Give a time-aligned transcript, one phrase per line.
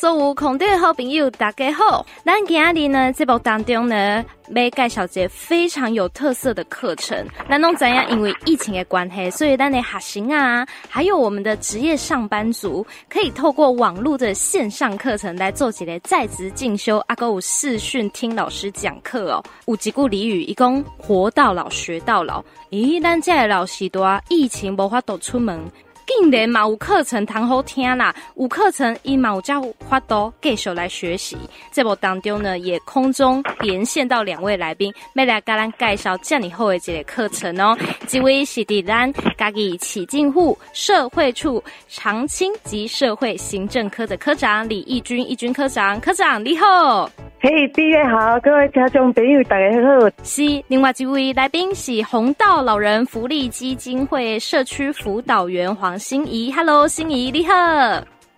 [0.00, 2.06] 所有空中的好朋友，大家好。
[2.24, 4.24] 咱今日呢，节目当中呢，
[4.54, 7.26] 要介绍一个非常有特色的课程。
[7.50, 19.42] 咱拢知影，因为疫情的关系，所以咱的学生啊，还有我们的职业上班族，可以透过网络的线上课程来做一个在职进修，啊，还有视讯听老师讲课哦。
[19.66, 22.40] 有一句俚语，一共活到老学到老。
[22.70, 25.60] 咦，咱这老师多疫情无法度出门。
[26.08, 31.36] 竟然嘛有课程谈好听啦，有课程伊嘛有叫花多继续来学习。
[31.70, 37.76] 这部当中呢，也空中连线到两位来宾，要来甲咱介绍这么好的一个课程哦。
[38.06, 47.10] 这位是伫咱家己起进户社会处长青及社会行政科的科长李义军，义军科长，科长你好。
[47.40, 50.10] 嘿，毕业好，各位听众朋友大家好。
[50.24, 56.50] 是，另外一位来宾是红道老人福利基金会社区辅导员黄心怡。
[56.50, 57.54] Hello，心怡你好。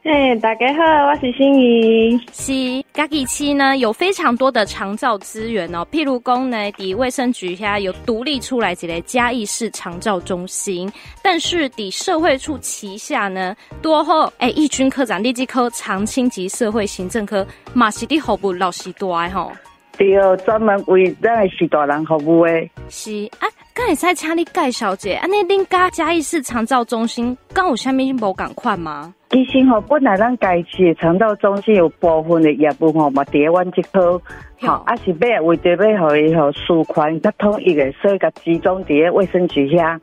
[0.02, 2.18] 嘿，大家好，我是欣怡。
[2.32, 2.52] 是，
[2.94, 10.90] 嘉义区呢有非常多的长照资源哦，譬如讲呢，底卫生局下有独立出来几个嘉义市长照中心，
[11.22, 19.52] 但是底社会处旗下呢多后哎，义军科长立即科长青及社会行政科马西蒂服务老师多哎吼。
[19.98, 22.70] 对哦，专门为咱的时大人服务诶。
[22.88, 29.12] 是啊，刚才在请你介绍者，啊，那恁家嘉义市长照中心刚有虾米无共款吗？
[29.30, 34.20] 其实吼，本来咱嘉义市长照中心有部分的业务吼，嘛伫阮即科，
[34.60, 39.98] 好，啊是要为着要互伊吼舒缓较统一的，所以甲集中伫个卫生局遐。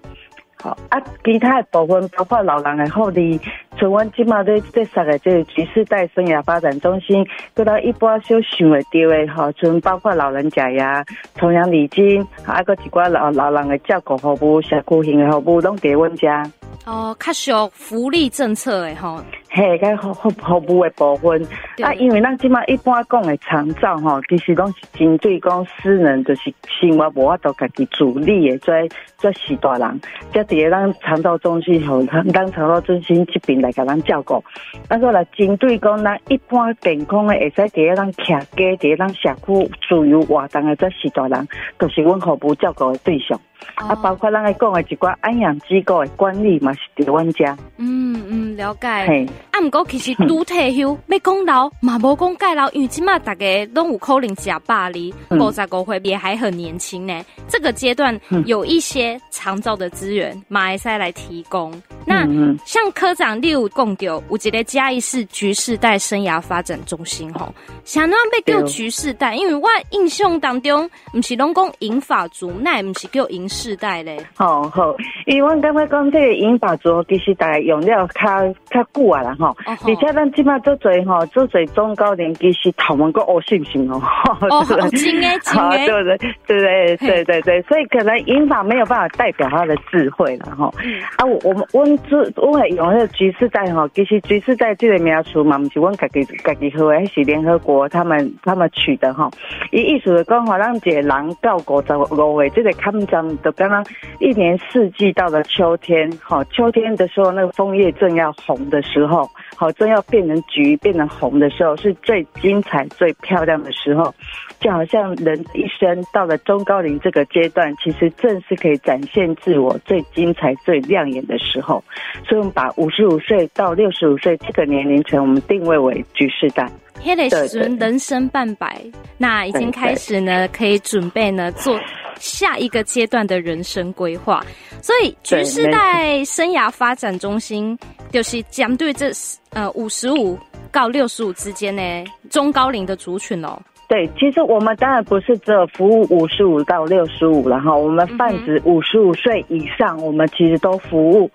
[0.60, 3.38] 好啊，其他的部分包括老人的福利，
[3.80, 16.44] 像阮即马咧在设的这个橘世代生涯发展中心，搁到一般小想会到的吼，像包括老人家呀、重阳礼金，啊，搁一寡老老人的照顾服务、社区型的服务，拢伫阮家。
[16.86, 19.22] 哦，较属福利政策诶吼。
[19.50, 21.46] 嘿，个服服服务诶部分
[21.84, 28.74] 啊，因为咱即马一般讲的长照吼，其实拢是针对讲私人，就是生活无法度家己自理诶，做
[29.18, 30.00] 做时大人，
[30.32, 34.44] 即伫个咱长照中心吼，咱长照中心这边来甲咱照顾。
[34.88, 43.40] 啊，个来针对讲咱一般健康的，会使伫个咱徛家，伫咧咱社区自由活动的做时代人，都、就是阮服务照顾的对象。
[43.76, 47.58] 啊，包括咱来讲的一寡安养机构的管理嘛，是伫阮家。
[47.78, 49.06] 嗯嗯，了解。
[49.06, 49.28] 嘿。
[49.58, 57.26] 啊，毋过其实 拄退休，要讲老嘛无讲介老，因为即马大家拢有可能食百哩，五十五岁也还很年轻呢。
[57.48, 61.74] 这个阶段有一些长照的资源，马来西亚来提供。
[62.06, 62.26] 那
[62.66, 67.52] 像科长你有讲到，有一个嘉义市局世代生涯发展中心吼，
[67.84, 74.24] 想那被叫局世代，因为我印象当中，毋是拢讲银发族，那毋是叫银世代咧。
[74.36, 74.96] 好好，
[75.26, 79.47] 因为我刚刚讲这个银发族，其实大概用了较较久啊啦吼。
[79.66, 84.02] 而且咱即马做侪吼，做侪中高年，其实头毛个恶性性哦。
[84.50, 84.78] 哦，真
[85.22, 86.18] 诶， 真诶，对不对？
[86.48, 90.74] 对对对对对，所以可能银发没有办法代表他的智慧了吼。
[91.18, 99.30] 啊，我我们温之我会用那个橘世代吼，其实橘世代这个名词嘛，不是阮家己家己好诶，是联合国他们他们取的吼。
[99.72, 103.84] 伊意思是讲吼，让一个人到五十五岁，这个他们讲的刚刚
[104.20, 109.30] 一年四季到了秋天，吼，秋天的时候那个枫叶正要红的时候。
[109.60, 114.14] 好，正要变成橘、变成红的时候，是最精彩、最漂亮的时候。
[114.60, 121.84] 就好像人一生到了中高龄这个阶段，其实正是可以展现自我最精彩、最亮眼的时候。
[122.28, 126.70] 所以，我们把五十五岁到六十五岁这个年龄层，我们定位为橘世代。
[127.02, 128.82] 黑磊是人生半百，
[129.18, 131.80] 那已经开始呢，可以准备呢做
[132.20, 134.44] 下一个阶段的人生规划。
[134.82, 137.78] 所以，橘世代生涯发展中心
[138.12, 139.12] 就是针对这
[139.52, 140.38] 呃五十五
[140.72, 141.82] 到六十五之间呢
[142.30, 143.60] 中高龄的族群哦。
[143.88, 151.32] 对，其实我们当然不是只有服务五十五到六十五，了哈我们泛指五十五岁以上，我们其实都服务。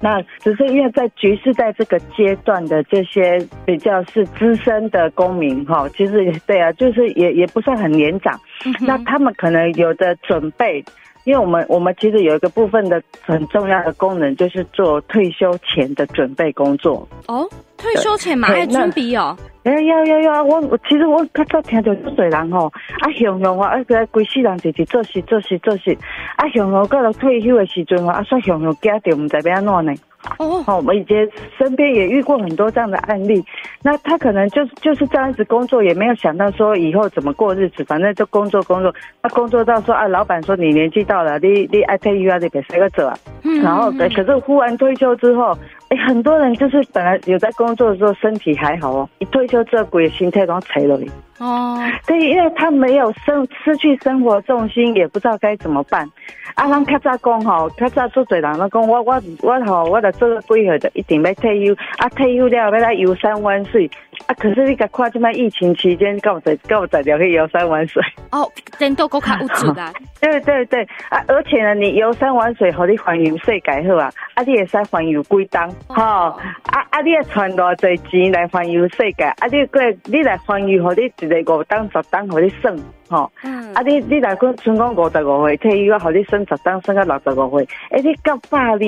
[0.00, 8.36] 那只是因为在局势在这个阶段的这些比较是资深的公民哈，其实对啊，就是也也不算很年长，
[8.80, 10.84] 那他们可能有的准备。
[11.24, 17.06] 因为我们我们其实有一个部分的很重要的功能，就是做退休前的准备工作。
[17.28, 19.36] 哦，退休前嘛，还准备哦。
[19.64, 22.66] 哎，要要要，我我其实我较早听到多人吼，
[23.00, 25.96] 啊，雄雄啊，啊个规世人就是做事做事做事，
[26.34, 29.94] 啊，雄雄到了退休的时阵啊，说雄雄家庭唔知要安怎呢？
[30.38, 31.28] 哦，好，我们以前
[31.58, 33.44] 身边也遇过很多这样的案例。
[33.82, 38.94] 那他可能就是就是这样子工作，也没有想到说以后怎么过日子，反正就工作工作。
[39.20, 43.14] 他工作到说啊，老板说你年纪到了，你你爱退休啊，你别随个走啊。
[43.42, 43.60] 嗯。
[43.62, 45.56] 然后，可是忽然退休之后，
[45.88, 50.98] 哎、欸，很多人就是本来有在工作的时候身体还好哦，一退休之后，鬼心态都垂了。
[51.42, 56.08] 哦，对，因为他没有生失去生活重心，也不知道该怎么办。
[56.54, 61.74] 啊，咱较早讲吼，较早做侪人都讲，我我我吼，我来做个规划的，一定要退休。
[61.98, 63.90] 啊，退休了要来游山玩水。
[64.26, 68.00] 啊，可是你甲看这摆疫情期间，够在够在了去游山玩水。
[68.30, 68.48] 哦，
[68.78, 69.92] 真都够卡有趣啦。
[70.20, 82.76] 对对对，啊，而且呢，你游山玩水，和你环游世界好啊，啊，你会使环游几档，吼、哦，啊啊，你也赚偌侪钱来环游世界，啊，你过你来环游，和你一个五等十等，互你算，
[83.08, 88.78] 吼、嗯，啊，你你来讲像讲五十五岁退休，互你算十等，算到六十五岁，哎，你到百二，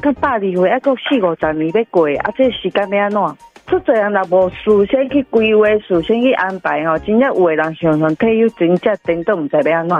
[0.00, 3.20] 到百二岁，啊，够四五十年要过，啊，这个、时间要安怎？
[3.64, 9.96] 出济人若无事先去规划，事先去安排吼，真正有诶人想想退休，真正真都毋知要安怎，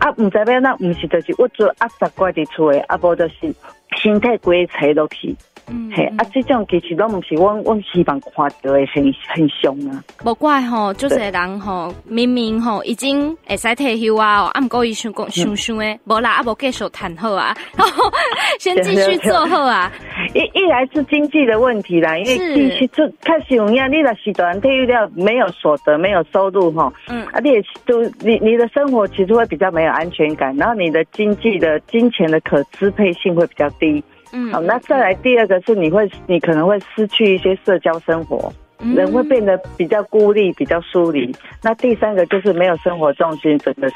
[0.00, 3.54] 啊，毋知要安怎，毋是就是我做压实挂伫厝诶，啊，无就是
[4.02, 5.34] 身体规扯落去。
[5.68, 10.00] 嗯，嘿，啊，这种其实都不是我我希望看到的很很凶啊。
[10.18, 17.52] 不怪吼，就是人吼，明明吼已经会使退休啊，啊，毋过伊想讲想想诶，无啦，啊，无继续谈好啊，
[18.60, 19.90] 先继续做好啊。
[20.34, 34.02] 一一来是经济的问题啦，因为继续做开始有压力了，时段退休了没有所得，没有收入吼，嗯，啊，你也都你你的生活其实会比较没有安全感，然后你的经济的金钱的可支配性会比较低。
[34.32, 41.34] 嗯，好，那再来第二个是你会，你可能会失去一些社交生活，嗯、人会变得比较孤立，比较疏离。
[41.62, 43.88] 那第三个就是没有生活重心，整个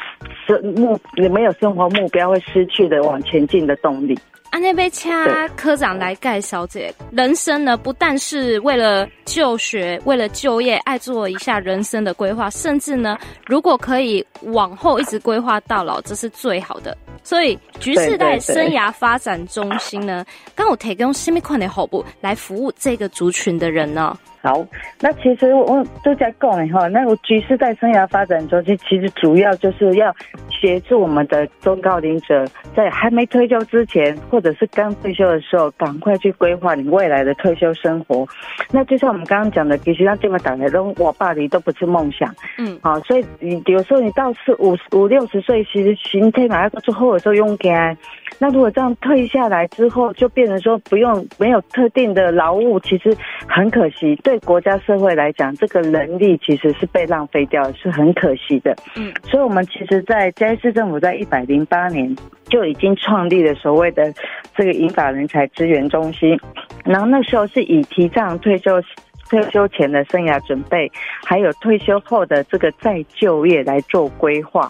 [0.47, 4.17] 生目你没有生活目标，会失去的往前进的动力。
[4.51, 5.11] 啊，那边请
[5.57, 13.17] 科长来盖小姐人生呢，不但是为了就学，为了就业，爱做一下人生的规划，甚至呢，
[13.47, 16.97] 如果可以往后一直规划到老，这是最好的。
[17.23, 20.25] 所以，橘世代生涯发展中心呢，
[20.55, 21.69] 刚有提供什么款的。
[21.69, 23.71] 服务来服务这个族群的。
[23.71, 24.19] 人呢？
[24.43, 24.67] 好，
[25.01, 26.67] 那其实我都在讲的。
[26.75, 30.13] 哈，那个橘世代生涯发展中心其实主要就是要
[30.51, 31.47] 协助我们的。
[31.61, 32.45] 中高龄者，
[32.75, 38.27] 在还没退休之前，或者是刚退休的时候，赶快去规划你未来的退休生活。
[38.71, 47.97] 那就像我们刚刚讲的，其实让这么打来都我爸里都不是梦想，嗯，好，所以你有时候你到四五五六十岁，其实心态马上之后的时候用干。
[48.39, 53.15] 那如果这样退下来之后，就变成说不用没有特定的劳务，其实
[53.47, 54.17] 很可惜。
[54.23, 58.75] 对国家社会来讲，这个能力其实是被浪费掉，是很可惜的。
[58.97, 64.13] 嗯，所以，我们其实，在嘉义市政府在一百零八年就已经创立了所谓的
[64.57, 66.39] 这个银发人才资源中心，
[66.85, 68.81] 然后那时候是以提倡退休。
[69.29, 70.91] 退休前的生涯准备，
[71.25, 74.69] 还有退休后的这个再就业来做规划。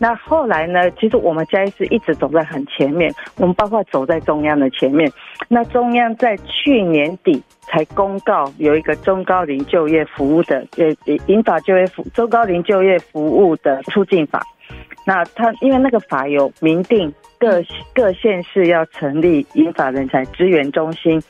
[0.00, 0.90] 那后来呢？
[0.92, 5.12] 其实我们嘉义市一直走在很前面，我们包括走在中央的前面。
[5.46, 10.86] 那中央在去年底才公告有一个中高龄就业服务的，呃，
[11.26, 14.42] 银发就业服中高龄就业服务的促进法。
[15.04, 17.62] 那他因为那个法有明定各
[17.94, 21.20] 各县市要成立引法人才资源中心，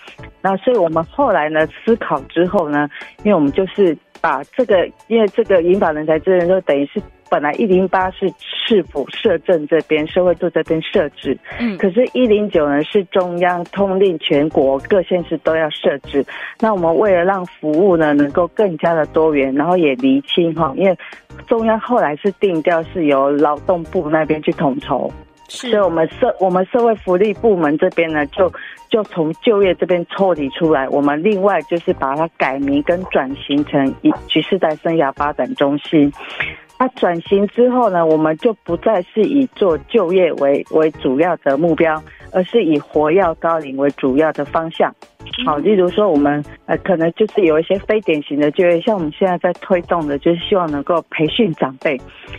[0.41, 2.89] 那所以我们后来呢思考之后呢，
[3.25, 7.01] 因为我们就是把这个，因为这个引法人才资源就等于是。
[7.31, 16.25] 本来一零八是市府社政这边社会处这边设置，嗯，可是，一零九呢是中央通令全国各县市都要设置。
[16.59, 20.99] 那我们为了让服务呢能够更加的多元，然后也厘清哈，因为
[21.47, 28.53] 中央后来是定调是由劳动部那边去统筹，是，所以我们社我们社会福利部门这边呢就
[28.91, 36.13] 就从就业这边抽离出来，我们另外就是把它改名跟转型成一橘世代生涯发展中心。
[36.79, 42.01] 那转型之后呢，我们就不再是以做就业为为主要的目标，
[42.33, 44.95] 而是以活跃高龄为主要的方向。
[45.45, 51.95] 好，例如说我们呃，可能就是有一些非典型的就业，像我们现在在推动的，就是希望能够培训长辈。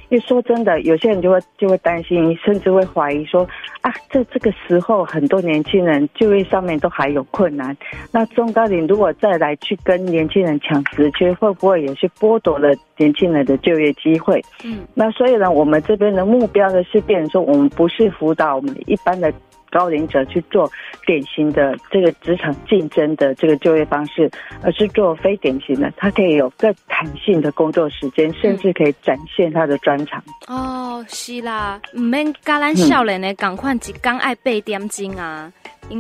[0.10, 3.48] 因为说真的，有些人就会就会担心，甚至会怀疑说
[3.82, 7.76] 啊，这这个时候很多年轻人就业上面都还有困难，
[8.12, 14.42] 那中高龄如果再来去跟年轻人抢职缺，会不会也是剥夺了年轻人的就业机会？
[14.64, 19.32] 嗯，那所以呢，我们这边的目标呢是变成说，我们不是辅导我们一般的。
[19.72, 20.70] 高龄者去做
[21.06, 24.30] 典型的这个职场竞争的这个就业方式，
[24.64, 30.22] 而是做非典型的，他可以有更弹性的工作时间，甚至可以展现他的专长。
[30.48, 35.52] 哦，是啦，唔免教咱少年的，赶快只刚爱八点钟啊。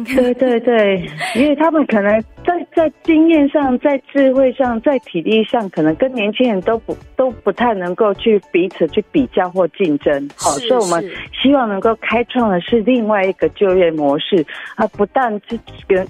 [0.05, 10.29] 对对对，因为他们可能在在经验上、在智慧上、在体力上，可能跟年轻人都不都不太能够去彼此去比较或竞争。
[10.37, 11.03] 好，所以我们
[11.33, 15.59] 希望能够开创的是另外一个就业模式，啊，不但是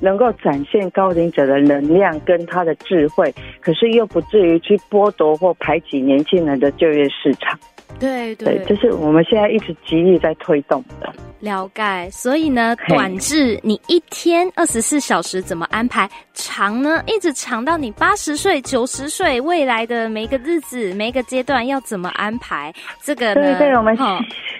[0.02, 7.58] 能够展现高龄者的能量跟他的智慧，可是又不至于去剥夺或排挤年轻人的就业市场。
[7.98, 11.12] 对对，对，这是我们现在一直极力在推动的。
[11.40, 22.74] 了解，所以呢，短至你一天二十四小时怎么安排，长呢，一直长到你八十岁、九十岁，未来的每一个日子、每一个阶段要怎么安排？
[23.02, 23.98] 这个，对对，我们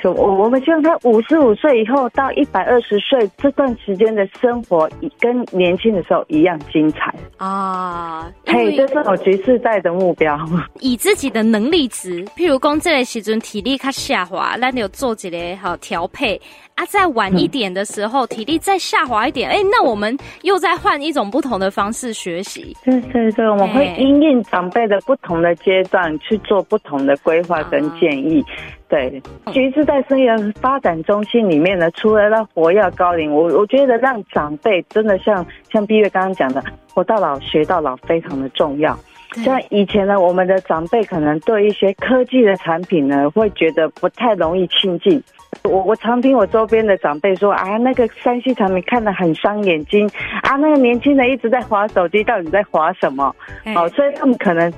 [0.04, 8.32] 我我们希望他五十五岁以后到一百二十岁这段时间的生活，跟年轻的时候一样精彩啊！
[8.46, 10.40] 嘿，这是我局势在的目标。
[10.80, 16.40] 以自己的能力值，譬如讲这个时阵体力较下滑，那你有做几个好调配。
[16.76, 22.74] 啊，再晚一点的时候，嗯、体力再下滑一点，哎、欸，那我们又再换一种不同的方式学习。
[22.86, 28.42] 对对对，我们会因应长辈的不同的阶段去做不同的规划跟建议。
[28.42, 28.56] 啊、
[28.88, 29.22] 对，
[29.52, 38.98] 其实，在生涯发展中心里面呢，除了让活跃高龄，我我觉得让长辈真的像像碧月刚刚讲的，活到老学到老非常的重要。
[39.36, 45.22] 像以前呢，我们的长辈可能对一些科技的产品呢，会觉得不太容易亲近。
[45.64, 50.10] 我我常听我周边的长辈说啊，那个三 C 产品看得很伤眼睛
[50.44, 53.36] 啊，那个年轻人一直在划手机，到底在划什么？
[53.76, 54.72] 好，所以他们可能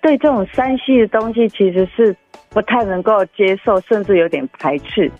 [0.00, 2.14] 对这种三 C 的东西其实是
[2.50, 5.10] 不太能够接受，甚至有点排斥。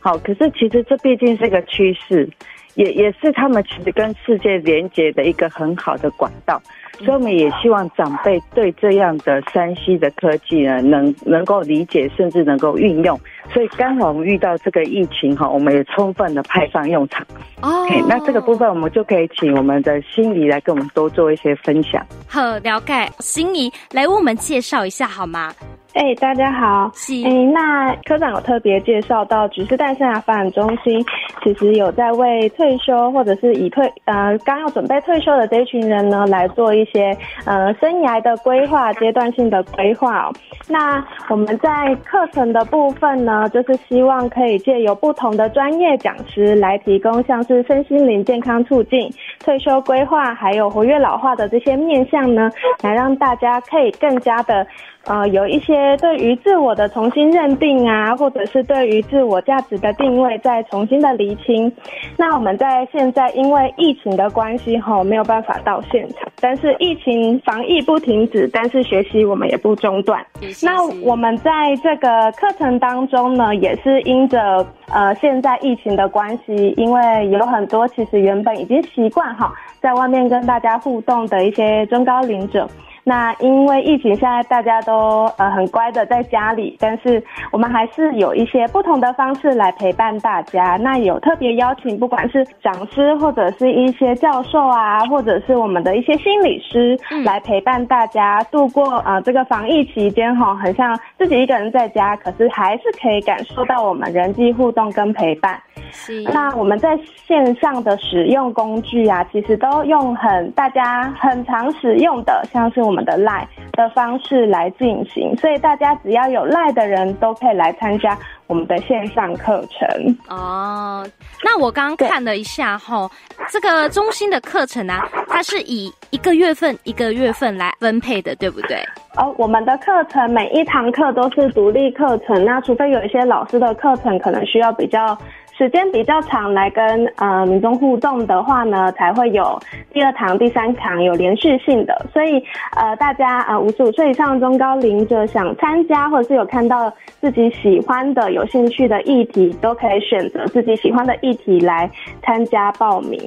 [0.00, 2.28] 好，可是其实这毕竟是个趋势，
[2.74, 6.60] 也也是他们其实跟世界连接的一个很好的管道。
[6.98, 13.18] 所以我们也希望长辈对这样的山西的科技呢，能能够理解，甚至能够运用。
[13.52, 17.26] 所以刚好我们遇到这个疫情哈，我们也充分的派上用场。
[17.62, 22.04] 哦，okay, 那这个部分我们就可以请我们的心仪来跟我们多做一些分享。
[22.26, 25.52] 好，了解，心仪来为我们介绍一下好吗？
[25.94, 26.90] 哎、欸，大家好。
[26.94, 27.14] 是。
[27.24, 31.04] 哎、欸，那科长有特别介绍到，橘世代生涯发展中心
[31.42, 40.30] 其实有在为退休或者是已退呃刚要准备退休的这一群人呢，来做一些呃生涯的规划、阶段性的规划。
[40.68, 49.10] 那我们在课程的部分呢，就是希望可以借由不同的专业讲师来提供，像是身心灵健康促进、
[49.44, 52.50] 退休规划，还有活跃老化的这些面向呢，
[52.82, 54.66] 来让大家可以更加的。
[55.04, 61.72] 呃，有一些对于自我的重新认定啊，或者是对于自我价值的定位再重新的厘清。
[62.18, 70.24] 那我们在现在因为疫情的关系哈，没有办法到现场，但是疫情防疫不停止，但是学习我们也不中断。
[70.62, 82.68] 那我们在这个课程当中呢，也是因着呃现在疫情的关系，因为有很多其实原本已经习惯哈，在外面跟大家互动的一些中高龄者。
[83.08, 90.76] 那因为疫情，现在大家都呃很乖的在家里，但是我们还是有一些不同的方式来陪伴大家。
[90.76, 105.58] 那有特别邀请，不管是讲师或者是一些教授啊，或者是我们的一些心理师来陪伴大家度过呃这个防疫期间哈，很像自己一个人在家，可是还是可以感受到我们人际互动跟陪伴。
[105.90, 106.22] 是。
[106.24, 106.94] 那我们在
[107.26, 112.97] 线上的使用工具啊，其实都用很大家很常使用的，像是我们。
[113.04, 121.06] 的赖的方式来进行，所以大家只要有赖的人都可以来参加我们的线上课程哦。
[121.44, 123.10] 那我刚刚看了一下哈，
[123.48, 128.76] 这个中心的课程呢、啊，它是以一个月份一个月份来分配的，对不对？
[129.16, 135.16] 哦，我们的课程每一堂课都是独立课程，那除非有一些老师的课程可能需要比较。
[135.56, 139.60] 时间比较长来跟呃民众互动的话呢，才会有
[139.92, 142.06] 第二堂、第三堂有连续性的。
[142.12, 142.42] 所以
[142.76, 151.90] 呃，大家呃五十五岁以上中高龄者想参加，或者是有看到自己喜欢的、有兴趣的议题，都可以选择自己喜欢的议题来
[152.22, 153.18] 参加报名。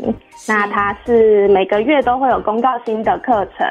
[0.47, 3.67] 那它是每个月都会有公告新的课程。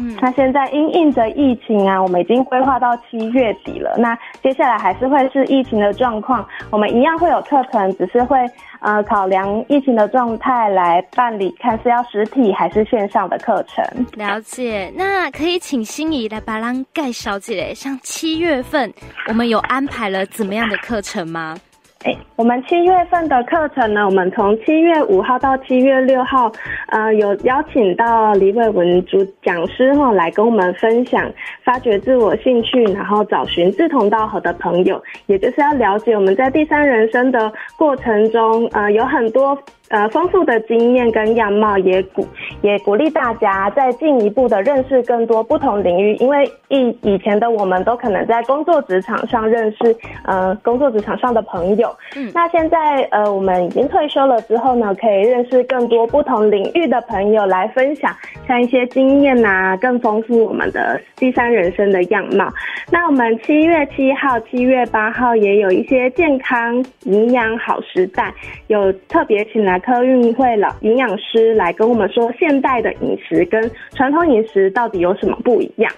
[0.00, 3.96] 嗯，那现在因应着疫情啊，我们已经规划到七月底了。
[3.98, 7.92] 那接下来还是会是疫情的状况，我们一样会有课程。
[7.92, 8.38] 只是会
[8.80, 13.84] 呃考量疫情的状态来办理，看是要实体还是线上的课程。
[14.14, 18.92] 了解，那可以请心仪来把咱介绍一下，像七月份
[19.28, 21.56] 我们有安排了怎么样的课程吗？
[22.04, 26.50] 哎，我们七月份的课程呢，我们从七月五号到七月六号，
[26.88, 39.56] 呃，有邀请到李伟文主讲师哈来跟我们分享发掘自我兴趣，然后找寻志同道合的朋友，也就是要了解我们在第三人生的过程中，呃，有很多。
[39.88, 42.26] 呃丰富的经验跟样貌，也鼓
[42.62, 58.14] 也鼓励大家再进一步的认识更多不同领域，因为以以前的我们都可能在工作职场上认识呃工作职场上的朋友，嗯，那现在呃我们已经退休了之后呢，可以认识更多不同领域的朋友来分享
[58.48, 62.48] 像一些经验呐、啊，更丰富我们的第三人生的样貌。
[62.90, 68.32] 那我们七月七号、七月八号也有一些健康营养好时代，
[68.68, 75.92] 有特别请来科运会了营养师来跟我们说，现代的饮食跟传统饮食到底有什么不一样。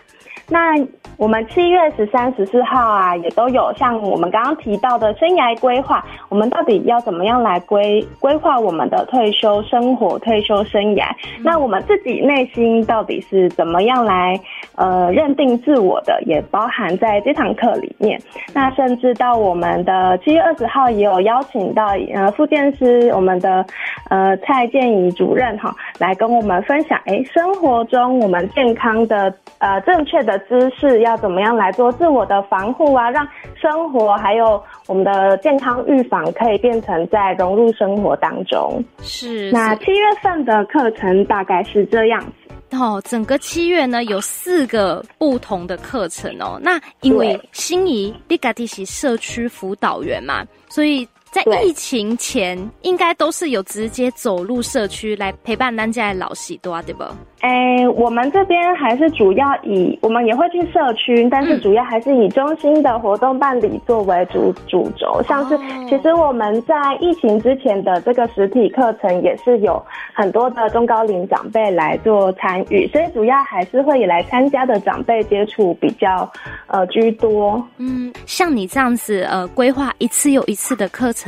[0.49, 0.75] 那
[1.17, 11.07] 我们七月十三、十四号啊，也都有像我们刚刚提到的生涯规划，我们到底要怎么样来规规划我们的退休生活、退休生涯？
[11.43, 14.39] 那我们自己内心到底是怎么样来
[14.75, 18.21] 呃认定自我的，也包含在这堂课里面。
[18.53, 23.65] 那甚至到我们的七月二十号，也有邀请到呃复健师我们的
[24.11, 30.34] 呃蔡建怡主任哈，来跟我们分享，哎，生活中我们健康的呃正确的。
[30.41, 33.11] 知识要怎么样来做自我的防护啊？
[33.11, 38.83] 让生活还有我们的健康预防可以变成在融入生活当中。
[39.03, 42.77] 是，那七月份的课程大概是这样子。
[42.77, 46.59] 哦，整个七月呢有四个不同的课程哦。
[46.63, 51.09] 那因为心仪你家己是社区辅导员嘛，所以。
[51.35, 57.03] 在疫情前，应该都是有直接走入社区来陪伴大家的老喜多，对不？
[57.41, 65.21] 哎、欸，我们这边还是主要以我们也会去社区，但是主要还是以中心的活动办理作为主主轴。
[65.29, 76.31] 像是其实我们在疫情之前的这个实体课程，也是有很多的中高龄长辈来做参与，所以主要还是会以来参加的长辈接触比较
[76.69, 77.63] 呃居多。
[77.79, 81.24] 嗯，像你这样子呃规划一次又一次的课程。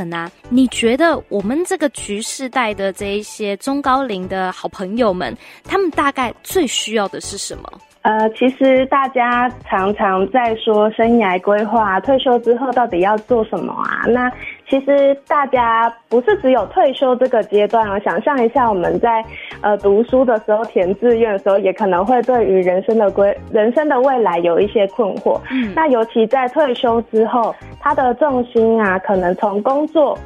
[0.49, 7.81] 你觉得我们这个局世代的这一些中高龄的好朋友们，他们大概最需要的是什么？
[8.07, 14.07] 呃，其实大家常常在说生涯规划，退休之后到底要做什么啊？
[14.07, 14.31] 那
[14.69, 19.25] 其实大家不是只有退休这个阶段啊，想象一下我们在
[19.61, 25.41] 呃读书的时候填志愿的时候，也可能会对于人生的规人生的未来有一些困惑。
[25.51, 30.17] 嗯，那尤其在退休之后，他的重心啊，可能从工作。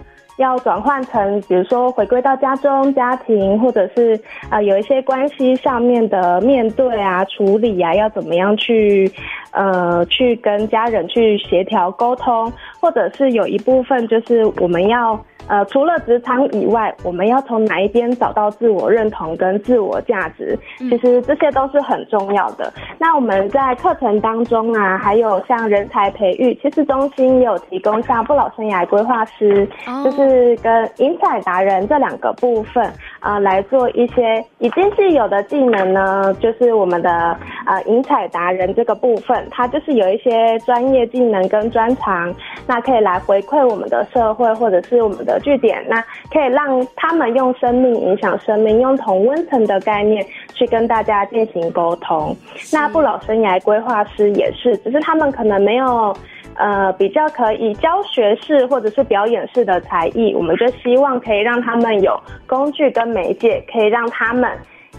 [0.40, 4.14] 要转换成，比如说回归到家中、家庭，或者是
[4.48, 9.10] 啊、呃、有一些关系上面的面对啊、处理啊，要怎么样去
[9.52, 15.18] 呃去跟家人去协调沟通，或者是有一部分就是我们要。
[15.48, 20.56] 呃，除了职场以外，我们要从哪一边找到自我认同跟自我价值？
[20.78, 22.72] 其实这些都是很重要的。
[23.00, 29.68] 那我们在课程当中啊，还有像人才培育，其实中心也有提供像不老生涯规划师，
[30.04, 32.88] 就是是跟引彩达人这两个部分
[33.18, 42.32] 啊、来做一些已经是有的技能呢，就是我们的呃引彩达人这个部分，它就是有一些专业技能跟专长，
[42.66, 45.38] 那可以来回馈我们的社会或者是我们的。
[45.40, 45.98] 据点，那
[46.30, 52.36] 可以让他们用生命影响生命，用同温层的概念去跟大家进行沟通。
[52.70, 56.14] 那不老生涯规划师也是，只是他们可能没有
[56.56, 64.50] 呃比较可以教学式或者是表演式的才艺，我们就希望可以让他们有工具跟媒介，可以让他们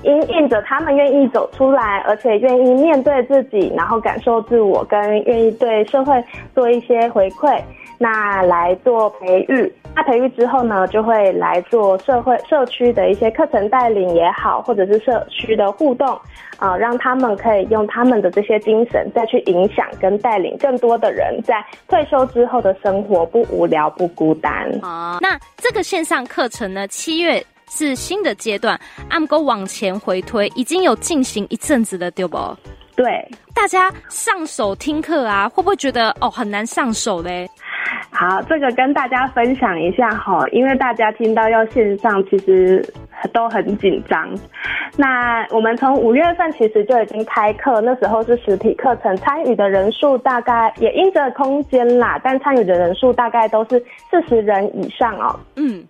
[0.03, 6.23] 因应着他们愿意走出来，而且愿意面对自己，然后感受自我，跟愿意对社会
[6.55, 7.61] 做一些回馈。
[8.01, 16.07] 那来做培育，那培育之后呢，就会来做社会社区的一些课程带领也好，或者是社区的互动，
[16.57, 24.67] 啊、呃，让他们可以用他们的这些精神再去影响跟带领更多的人，在退休之后的生活不无聊不孤单。
[24.81, 28.79] 啊，那这个线上课程呢，七月是新的阶段，
[29.11, 32.39] 按勾往前回推，已经有进行一阵子了，对不？
[32.93, 33.05] 对，
[33.55, 37.47] 大家上手听课啊，会不会觉得哦很难上手嘞？
[38.21, 42.79] 好，这个跟大家分享一下哈，因为大家听到要线上，其实
[43.33, 44.29] 都很紧张。
[44.95, 55.39] 那我们从五月份其实就已经开课，那时候是实体课程，参与的人数大概也因着空间啦，但参与的人数大概都是四十人以上哦。
[55.55, 55.83] 嗯，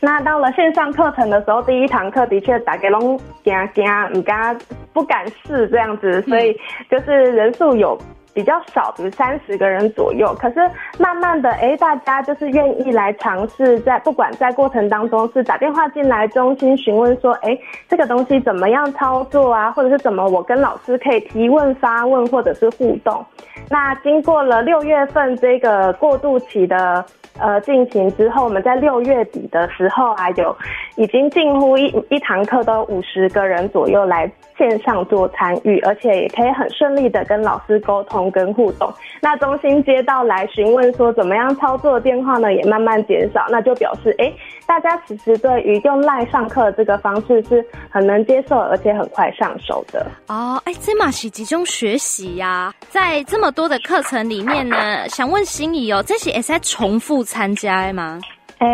[0.00, 4.58] 那到了线上课程的时候，第一堂课的确大家拢惊惊，唔敢
[4.92, 6.52] 不敢试这样子，所以
[6.90, 7.96] 就是人数有。
[8.36, 10.36] 比较少，比如三十个人左右。
[10.38, 10.56] 可是
[10.98, 23.24] 慢慢的，哎，大家就是愿意来尝试，在不管在过程当中是打电话进来中心询问说，哎，这个东西怎么样操作啊，或者是怎么我跟老师可以提问发问或者是互动。
[23.70, 27.02] 那经过了六月份这个过渡期的
[27.40, 30.54] 呃进行之后，我们在六月底的时候啊，有
[30.96, 38.92] 已经近乎一一堂课都五十个人左右来线上做参与，而且也可以很顺利的跟老师沟通跟互动。
[39.20, 44.32] 那中心接到来询问说怎么样操作的电话呢，也慢慢减少，那就表示哎，
[44.66, 50.06] 大家其实对于用 LINE 上课这个方式是很能接受，而且很快上手的。
[50.28, 58.18] 哦，哎，这嘛是集中学习呀、在这么多的课程里面呢，想问心怡哦，这些也是在重复参加吗？
[58.58, 58.66] 哎，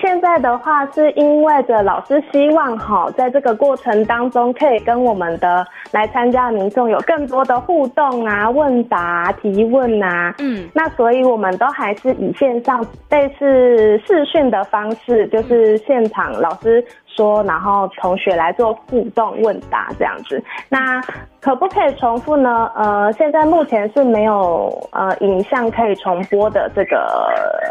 [0.00, 10.32] 现在的话是因为着老师希望哈，在这个过程当中可以跟我们的来参加的民众有更多的互动啊、问答、提问啊。
[10.38, 20.42] 嗯，那所以我们都还是以线上类似视讯的方式，就是现场老师说，然后同学来做互动问答这样子。
[20.68, 21.00] 那
[21.40, 22.70] 可不可以重复呢？
[22.76, 27.28] 呃，现在目前是没有呃影像可以重播的这个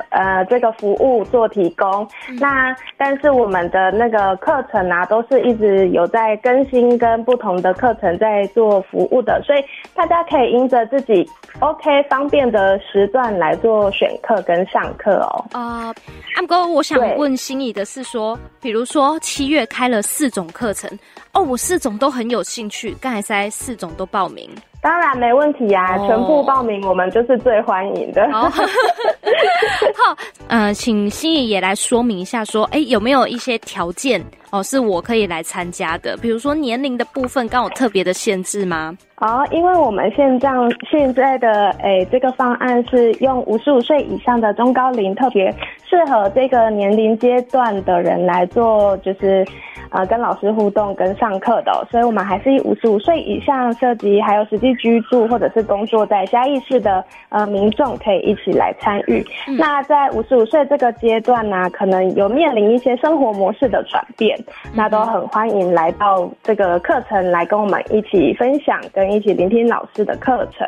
[0.10, 2.06] 呃这个服务做提供。
[2.30, 9.64] 嗯、那但是我们的那个课程啊，都是一直有在更新跟不同的课程在做服务的，所以
[9.96, 11.26] 大家可以因着自己
[11.60, 15.46] OK 方便的时段来做选课跟上课哦。
[15.54, 15.94] 啊，
[16.36, 20.90] 阿哥，我想问心仪的是说，比如说七月开了四种课程。
[21.32, 24.50] 哦，我四种都很有兴趣，刚才在四种都报名，
[24.82, 26.08] 当然没问题呀、啊，oh.
[26.10, 28.22] 全部报名我们就是最欢迎的。
[28.34, 28.52] Oh.
[29.96, 36.18] 好，呃，请心怡也来说明一下，说，哎，有没有一些条件哦，是我可以来参加的？
[36.18, 38.98] 比如说年龄的部分，刚有特别的限制吗？
[39.18, 40.50] 哦，因为我们现在
[40.90, 45.54] 现在的哎这个方案是用五十五岁以上的中高龄，特别
[45.88, 49.46] 适合这个年龄阶段的人来做，就是。
[49.92, 59.22] 呃，跟老师互动跟上课的，所以我们还是以五十五岁以上涉及还有实际居住或者是工作在嘉义市的呃民众可以一起来参与。
[59.50, 70.66] 嗯、那在五十五岁这个阶段呢、啊，可能有面临一些生活模式的转变，嗯、那都很欢迎来到这个课程来跟我们一起分享，跟一起聆听老师的课程。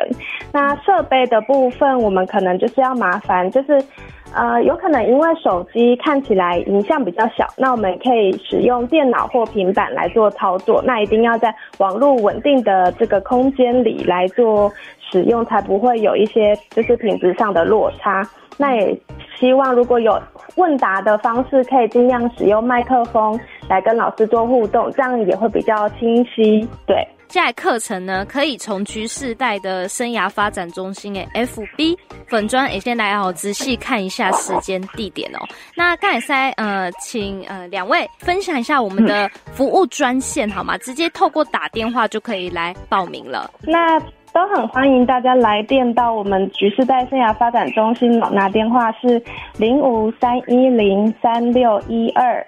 [0.52, 3.82] 那设备的部分，我们可能就是要麻烦就是。
[4.34, 10.82] 呃，有可能因为手机看起来影像比较小，那我们可以使用电脑或平板来做操作。
[10.86, 18.28] 那一定要在网络稳定的这个空间里来做使用，才不会有一些就是品质上的落差。
[18.58, 19.00] 那也
[19.40, 20.20] 希望如果有
[20.56, 26.68] 问答的方式，可以尽量使用麦克风来跟老师做互动，这样也会比较清晰。
[26.86, 27.08] 对。
[27.34, 35.40] 下来课程呢，可以从局世代的生涯发展中心诶，FB 粉专诶，先来哦，仔细看一下时间地点哦。
[35.76, 40.78] 那刚才呃，请呃两位分享一下我们的服务专线好吗？
[40.78, 43.50] 直接透过打电话就可以来报名了。
[43.64, 44.00] 那
[44.32, 49.20] 都很欢迎大家来电到我们局世代生涯发展中心哦，那电话是
[49.58, 52.46] 零五三一零三六一二。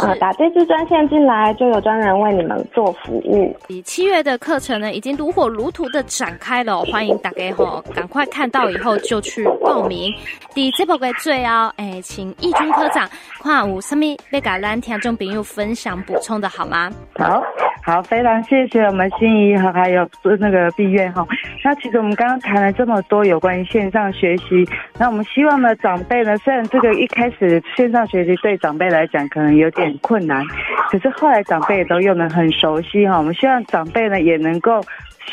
[0.00, 3.56] 呃，打这支专线进来，就有专人为你们做服务。
[3.84, 10.12] 七月的课程呢，已经如火如荼的展开了，欢迎大家吼，赶快看到以后就去报名。
[10.54, 13.08] 第这部的最后，哎，请义军科长
[13.42, 16.90] 看有什么要甲咱听众朋友分享补充的好吗？
[17.16, 17.42] 好。
[17.84, 21.26] 好，非常谢谢我们心仪和还有那个碧苑哈。
[21.64, 24.64] 那其实我们刚刚谈了这么多有关于线上学习，
[24.96, 30.44] 那我们希望呢，长辈呢，虽然这个一开始线上学习对长辈来讲可能有点困难，
[30.90, 33.18] 可是后来长辈也都用得很熟悉哈。
[33.18, 34.80] 我们希望长辈呢也能够。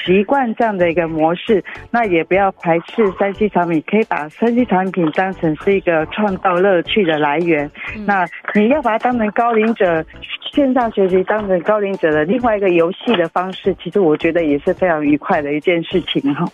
[0.05, 7.69] 习惯这样的一个模式，那也不要排斥三 C 产品，可以把三 C 产品当成是一个创造乐趣的来源。
[7.95, 8.23] 嗯、那
[8.53, 10.05] 你要把它当成高龄者
[10.53, 16.45] 线上学习，当成高龄者的另外一个游戏的方式，其实我觉得也是非常愉快的一件事情哈。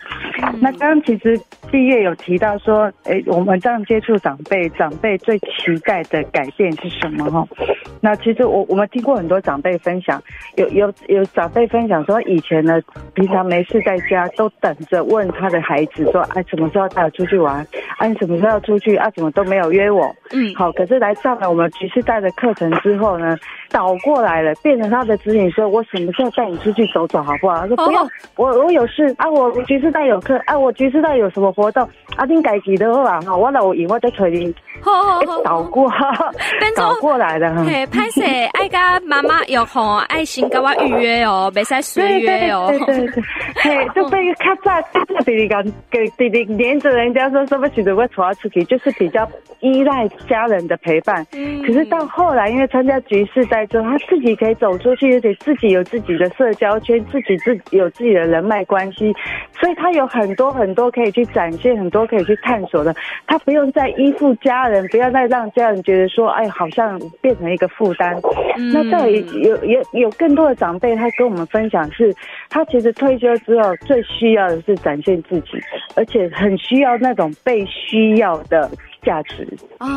[0.42, 1.38] 嗯、那刚刚其实
[1.76, 5.46] 毕业有提到说，哎，我们这样接触长辈，长辈最期
[5.84, 7.46] 待的改变是什么哈？
[8.00, 10.24] 那其实我我们听过很多长辈分享，
[10.56, 12.82] 有有有长辈分享说，以前呢。
[13.14, 17.66] 平常没事在家都等着问他的孩子说：“哎，什么时候带我出去玩？
[17.98, 19.10] 啊，你什么时候要出去啊？
[19.12, 20.14] 怎么都没有约我？
[20.34, 23.38] 嗯，好，可是来上了我们局势带的课程之后呢，
[23.72, 27.60] 倒过来了，变成他的指引说，我什么时候带你出去走走，好不好？
[27.62, 31.84] 他说不要，我我有事啊，我局势带有课啊，我局势带有什么活动
[32.16, 32.26] 啊？
[32.26, 34.54] 你改记得话哈，我来我以后再催你。
[34.82, 35.90] 好好好，倒过，
[36.76, 37.64] 倒过 来的哈。
[37.64, 38.22] 嘿，拍摄
[38.54, 42.68] 爱跟妈妈有空，爱心跟我预约哦，没使随约哦。
[42.70, 43.24] 对对对，
[43.56, 44.84] 嘿，就被卡在
[45.24, 49.28] 弟弟跟给弟弟黏着人家说，什么时候会拖他出去，就是比较
[49.62, 51.26] 依赖家人的陪伴。
[51.34, 51.64] 嗯。
[51.64, 59.12] 可是到后来，因为参加橘世代之后，他自己可以走出去，而且自己有自己的社交圈，自己自己有自己的人脉关系，
[59.60, 62.96] 所以他有很多很多可以去展现，很多可以去探索的。
[63.28, 64.86] 他不用再依附家人。
[64.86, 68.16] 不要再让家人觉得说，哎，好像变成一个负担。
[68.56, 72.14] 嗯、那这里有有有更多的长辈，他跟我们分享是，
[72.50, 75.60] 他其实退休之后最需要的是展现自己，
[75.96, 78.70] 而且很需要那种被需要的
[79.02, 79.46] 价值。
[79.80, 79.88] 哦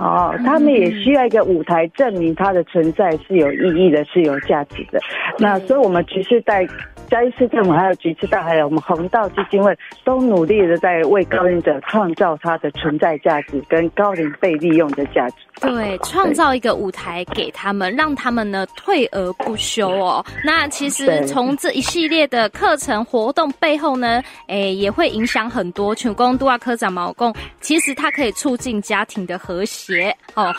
[0.00, 5.00] 哦，他们也需要一个舞台证明他的存在是有意义的，是有价值的。
[5.38, 6.66] 那所以我们橘世代。
[7.10, 15.36] 嘉义市政府还有橘次大，还有我们红道基金会，都努力的在为高龄者创造他的存在价值跟高龄被利用的价值。
[15.60, 20.24] 对，创造一个舞台给他们，让他们呢退而不休哦。
[20.44, 25.94] 那其实从这一系列的课程活动背后呢，哎，也会影响很多。
[25.94, 30.52] 全公都啊科长毛共，其实它可以促进家庭的和谐哦，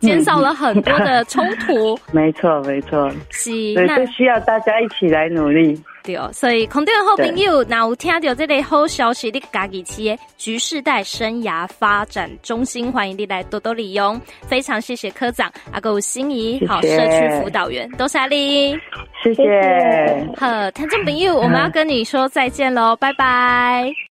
[0.00, 1.96] 减少了很多的冲突。
[2.10, 5.80] 没错，没错，是，所以需要大家一起来努力。
[6.02, 14.20] 对哦，所以空中的好朋友，那有听到这个好消息，你家己企业局世代生涯发展中心，欢迎你来多多利用。
[14.46, 18.74] 非常谢谢科长阿狗心仪，好社区辅导员，多谢你，
[19.22, 19.42] 谢谢。
[20.36, 24.00] 好，听众朋友，我们要跟你说再见喽，拜拜。